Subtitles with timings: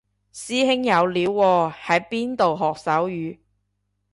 [0.33, 3.37] 師兄有料喎喺邊度學手語